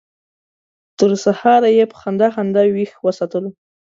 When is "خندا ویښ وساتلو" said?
2.35-3.49